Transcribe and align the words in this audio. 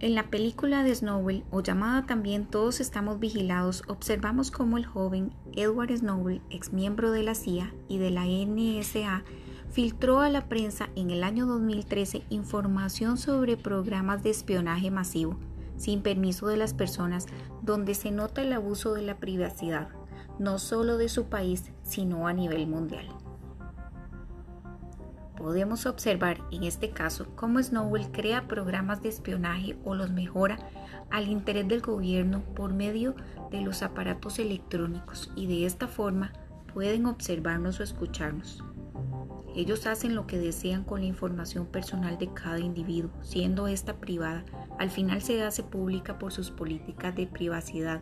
En 0.00 0.14
la 0.16 0.24
película 0.24 0.82
de 0.82 0.94
Snowball, 0.94 1.44
o 1.50 1.60
llamada 1.60 2.04
también 2.04 2.46
Todos 2.46 2.80
estamos 2.80 3.20
vigilados, 3.20 3.84
observamos 3.86 4.50
cómo 4.50 4.76
el 4.76 4.84
joven 4.84 5.32
Edward 5.54 5.96
Snowball, 5.96 6.42
ex 6.50 6.72
miembro 6.72 7.12
de 7.12 7.22
la 7.22 7.34
CIA 7.34 7.72
y 7.88 7.98
de 7.98 8.10
la 8.10 8.24
NSA, 8.26 9.22
filtró 9.70 10.20
a 10.20 10.28
la 10.30 10.48
prensa 10.48 10.88
en 10.96 11.10
el 11.10 11.22
año 11.22 11.46
2013 11.46 12.24
información 12.28 13.16
sobre 13.16 13.56
programas 13.56 14.22
de 14.24 14.30
espionaje 14.30 14.90
masivo, 14.90 15.36
sin 15.76 16.02
permiso 16.02 16.48
de 16.48 16.56
las 16.56 16.74
personas, 16.74 17.26
donde 17.62 17.94
se 17.94 18.10
nota 18.10 18.42
el 18.42 18.52
abuso 18.52 18.94
de 18.94 19.02
la 19.02 19.18
privacidad, 19.18 19.88
no 20.40 20.58
solo 20.58 20.98
de 20.98 21.08
su 21.08 21.26
país, 21.26 21.70
sino 21.82 22.26
a 22.26 22.32
nivel 22.32 22.66
mundial. 22.66 23.06
Podemos 25.36 25.86
observar 25.86 26.38
en 26.52 26.62
este 26.62 26.90
caso 26.90 27.26
cómo 27.34 27.62
Snowball 27.62 28.12
crea 28.12 28.46
programas 28.46 29.02
de 29.02 29.08
espionaje 29.08 29.76
o 29.84 29.94
los 29.94 30.10
mejora 30.10 30.58
al 31.10 31.28
interés 31.28 31.66
del 31.68 31.80
gobierno 31.80 32.42
por 32.54 32.72
medio 32.72 33.14
de 33.50 33.60
los 33.60 33.82
aparatos 33.82 34.38
electrónicos 34.38 35.30
y 35.34 35.46
de 35.46 35.66
esta 35.66 35.88
forma 35.88 36.32
pueden 36.72 37.06
observarnos 37.06 37.80
o 37.80 37.82
escucharnos. 37.82 38.62
Ellos 39.56 39.86
hacen 39.86 40.16
lo 40.16 40.26
que 40.26 40.38
desean 40.38 40.82
con 40.82 41.00
la 41.00 41.06
información 41.06 41.66
personal 41.66 42.18
de 42.18 42.32
cada 42.32 42.58
individuo, 42.58 43.10
siendo 43.22 43.68
esta 43.68 43.94
privada, 43.94 44.44
al 44.78 44.90
final 44.90 45.22
se 45.22 45.42
hace 45.44 45.62
pública 45.62 46.18
por 46.18 46.32
sus 46.32 46.50
políticas 46.50 47.14
de 47.14 47.28
privacidad 47.28 48.00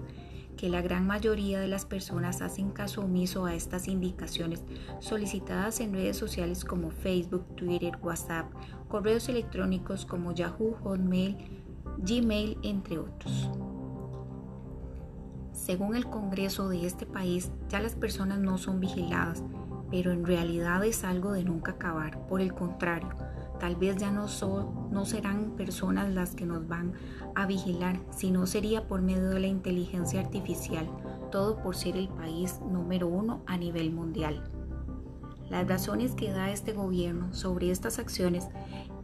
que 0.62 0.68
la 0.68 0.80
gran 0.80 1.08
mayoría 1.08 1.58
de 1.58 1.66
las 1.66 1.84
personas 1.84 2.40
hacen 2.40 2.70
caso 2.70 3.00
omiso 3.00 3.46
a 3.46 3.54
estas 3.56 3.88
indicaciones 3.88 4.62
solicitadas 5.00 5.80
en 5.80 5.92
redes 5.92 6.16
sociales 6.16 6.64
como 6.64 6.92
Facebook, 6.92 7.56
Twitter, 7.56 7.98
WhatsApp, 8.00 8.46
correos 8.86 9.28
electrónicos 9.28 10.06
como 10.06 10.30
Yahoo, 10.32 10.76
Hotmail, 10.84 11.36
Gmail, 11.98 12.58
entre 12.62 12.98
otros. 13.00 13.50
Según 15.50 15.96
el 15.96 16.04
Congreso 16.04 16.68
de 16.68 16.86
este 16.86 17.06
país, 17.06 17.50
ya 17.68 17.80
las 17.80 17.96
personas 17.96 18.38
no 18.38 18.56
son 18.56 18.78
vigiladas, 18.78 19.42
pero 19.92 20.10
en 20.10 20.24
realidad 20.24 20.82
es 20.84 21.04
algo 21.04 21.32
de 21.32 21.44
nunca 21.44 21.72
acabar. 21.72 22.26
Por 22.26 22.40
el 22.40 22.54
contrario, 22.54 23.10
tal 23.60 23.76
vez 23.76 23.98
ya 23.98 24.10
no, 24.10 24.26
no 24.90 25.04
serán 25.04 25.50
personas 25.50 26.12
las 26.14 26.34
que 26.34 26.46
nos 26.46 26.66
van 26.66 26.94
a 27.34 27.44
vigilar, 27.46 28.00
sino 28.10 28.46
sería 28.46 28.88
por 28.88 29.02
medio 29.02 29.28
de 29.28 29.38
la 29.38 29.48
inteligencia 29.48 30.20
artificial, 30.20 30.88
todo 31.30 31.62
por 31.62 31.76
ser 31.76 31.98
el 31.98 32.08
país 32.08 32.58
número 32.62 33.06
uno 33.06 33.42
a 33.46 33.58
nivel 33.58 33.92
mundial. 33.92 34.42
Las 35.50 35.68
razones 35.68 36.14
que 36.14 36.32
da 36.32 36.50
este 36.50 36.72
gobierno 36.72 37.34
sobre 37.34 37.70
estas 37.70 37.98
acciones 37.98 38.48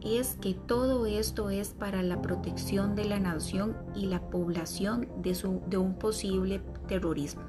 es 0.03 0.37
que 0.41 0.55
todo 0.55 1.05
esto 1.05 1.51
es 1.51 1.69
para 1.69 2.01
la 2.01 2.19
protección 2.23 2.95
de 2.95 3.05
la 3.05 3.19
nación 3.19 3.77
y 3.93 4.07
la 4.07 4.31
población 4.31 5.07
de, 5.17 5.35
su, 5.35 5.61
de 5.67 5.77
un 5.77 5.99
posible 5.99 6.63
terrorismo. 6.87 7.43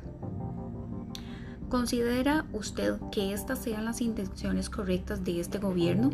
¿Considera 1.71 2.45
usted 2.53 2.97
que 3.11 3.33
estas 3.33 3.61
sean 3.61 3.87
las 3.87 4.03
intenciones 4.03 4.69
correctas 4.69 5.25
de 5.25 5.41
este 5.41 5.59
gobierno? 5.59 6.11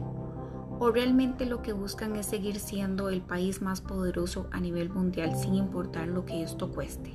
o 0.79 0.91
realmente 0.91 1.47
lo 1.47 1.63
que 1.63 1.73
buscan 1.73 2.17
es 2.17 2.27
seguir 2.27 2.59
siendo 2.59 3.09
el 3.09 3.23
país 3.23 3.63
más 3.63 3.81
poderoso 3.81 4.47
a 4.53 4.61
nivel 4.61 4.91
mundial 4.91 5.37
sin 5.37 5.55
importar 5.55 6.09
lo 6.09 6.27
que 6.27 6.43
esto 6.43 6.71
cueste. 6.71 7.15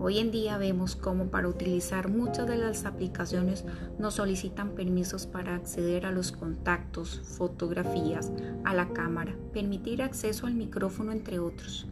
Hoy 0.00 0.18
en 0.18 0.30
día 0.30 0.58
vemos 0.58 0.94
cómo 0.94 1.26
para 1.26 1.48
utilizar 1.48 2.08
muchas 2.08 2.46
de 2.46 2.56
las 2.56 2.84
aplicaciones 2.84 3.64
nos 3.98 4.14
solicitan 4.14 4.70
permisos 4.70 5.26
para 5.26 5.56
acceder 5.56 6.06
a 6.06 6.12
los 6.12 6.30
contactos, 6.30 7.20
fotografías, 7.36 8.30
a 8.64 8.74
la 8.74 8.92
cámara, 8.92 9.34
permitir 9.52 10.02
acceso 10.02 10.46
al 10.46 10.54
micrófono, 10.54 11.10
entre 11.10 11.40
otros. 11.40 11.86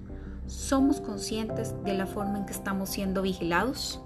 ¿Somos 0.47 1.01
conscientes 1.01 1.75
de 1.85 1.95
la 1.95 2.07
forma 2.07 2.39
en 2.39 2.47
que 2.47 2.53
estamos 2.53 2.91
siendo 2.91 3.23
vigilados? 3.23 4.01